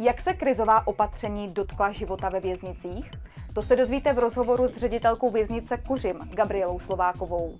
Jak 0.00 0.20
se 0.20 0.32
krizová 0.34 0.86
opatření 0.86 1.52
dotkla 1.52 1.90
života 1.90 2.28
ve 2.28 2.40
věznicích? 2.40 3.10
To 3.54 3.62
se 3.62 3.76
dozvíte 3.76 4.12
v 4.12 4.18
rozhovoru 4.18 4.68
s 4.68 4.76
ředitelkou 4.76 5.30
věznice 5.30 5.74
Kuřim, 5.88 6.18
Gabrielou 6.36 6.78
Slovákovou. 6.78 7.58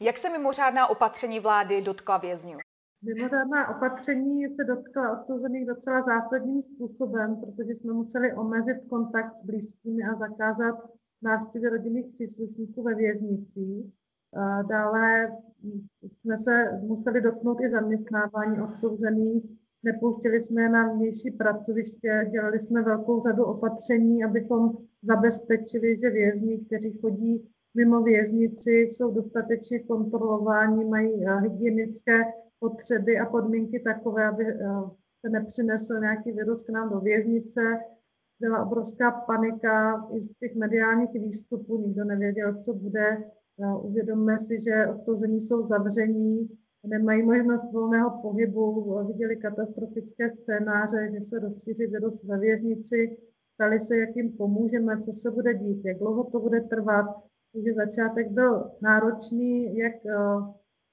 Jak 0.00 0.18
se 0.18 0.30
mimořádná 0.30 0.86
opatření 0.86 1.40
vlády 1.40 1.76
dotkla 1.86 2.18
vězňů? 2.18 2.56
Mimořádná 3.02 3.76
opatření 3.76 4.56
se 4.56 4.64
dotkla 4.64 5.18
odsouzených 5.18 5.66
docela 5.66 6.02
zásadním 6.02 6.62
způsobem, 6.62 7.40
protože 7.40 7.70
jsme 7.70 7.92
museli 7.92 8.34
omezit 8.34 8.76
kontakt 8.90 9.38
s 9.38 9.44
blízkými 9.44 10.02
a 10.02 10.14
zakázat 10.14 10.74
návštěvy 11.22 11.68
rodinných 11.68 12.06
příslušníků 12.14 12.82
ve 12.82 12.94
věznicích. 12.94 13.92
Dále 14.68 15.28
jsme 16.02 16.36
se 16.36 16.80
museli 16.86 17.20
dotknout 17.20 17.58
i 17.60 17.70
zaměstnávání 17.70 18.60
odsouzených. 18.60 19.61
Nepouštěli 19.84 20.40
jsme 20.40 20.62
je 20.62 20.68
na 20.68 20.92
vnější 20.92 21.30
pracoviště, 21.30 22.28
dělali 22.30 22.60
jsme 22.60 22.82
velkou 22.82 23.22
řadu 23.22 23.44
opatření, 23.44 24.24
abychom 24.24 24.76
zabezpečili, 25.02 25.98
že 26.00 26.10
vězni, 26.10 26.58
kteří 26.58 26.98
chodí 26.98 27.48
mimo 27.74 28.02
věznici, 28.02 28.70
jsou 28.70 29.10
dostatečně 29.10 29.78
kontrolováni, 29.78 30.84
mají 30.84 31.26
eh, 31.26 31.40
hygienické 31.40 32.22
potřeby 32.58 33.18
a 33.18 33.26
podmínky 33.26 33.80
takové, 33.80 34.28
aby 34.28 34.44
eh, 34.46 34.56
se 35.20 35.30
nepřinesl 35.30 35.98
nějaký 36.00 36.32
virus 36.32 36.62
k 36.62 36.70
nám 36.70 36.90
do 36.90 37.00
věznice. 37.00 37.60
Byla 38.40 38.66
obrovská 38.66 39.10
panika 39.10 40.06
i 40.16 40.22
z 40.22 40.28
těch 40.40 40.54
mediálních 40.54 41.12
výstupů, 41.12 41.78
nikdo 41.78 42.04
nevěděl, 42.04 42.62
co 42.62 42.74
bude. 42.74 43.24
Eh, 43.62 43.76
uvědomme 43.82 44.38
si, 44.38 44.60
že 44.60 44.86
odsouzení 44.86 45.40
jsou 45.40 45.66
zavření, 45.66 46.48
nemají 46.84 47.22
možnost 47.22 47.72
volného 47.72 48.22
pohybu, 48.22 48.98
viděli 49.06 49.36
katastrofické 49.36 50.30
scénáře, 50.30 51.10
že 51.12 51.20
se 51.20 51.38
rozšíří 51.38 51.86
virus 51.86 52.24
ve 52.24 52.38
věznici, 52.38 53.16
ptali 53.54 53.80
se, 53.80 53.96
jak 53.96 54.16
jim 54.16 54.36
pomůžeme, 54.36 55.00
co 55.00 55.12
se 55.12 55.30
bude 55.30 55.54
dít, 55.54 55.84
jak 55.84 55.98
dlouho 55.98 56.24
to 56.24 56.40
bude 56.40 56.60
trvat. 56.60 57.06
Takže 57.52 57.74
začátek 57.74 58.30
byl 58.30 58.70
náročný, 58.80 59.76
jak 59.76 59.92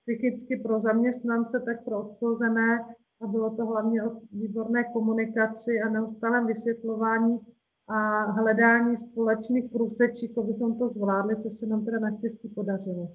psychicky 0.02 0.58
pro 0.58 0.82
zaměstnance, 0.82 1.60
tak 1.66 1.84
pro 1.86 2.00
odsouzené 2.00 2.86
a 3.22 3.28
bylo 3.28 3.56
to 3.56 3.66
hlavně 3.66 4.04
o 4.04 4.12
výborné 4.32 4.84
komunikaci 4.94 5.82
a 5.82 5.90
neustálém 5.90 6.48
vysvětlování 6.48 7.40
a 7.88 8.32
hledání 8.32 8.98
společných 8.98 9.72
průsečík, 9.72 10.38
abychom 10.38 10.80
to 10.80 10.90
zvládli, 10.90 11.36
což 11.36 11.54
se 11.54 11.68
nám 11.68 11.86
teda 11.86 12.00
naštěstí 12.00 12.50
podařilo. 12.50 13.10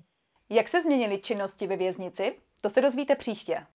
Jak 0.51 0.69
se 0.69 0.81
změnily 0.81 1.19
činnosti 1.19 1.67
ve 1.67 1.77
věznici? 1.77 2.33
To 2.65 2.71
se 2.71 2.81
dozvíte 2.81 3.15
příště. 3.15 3.67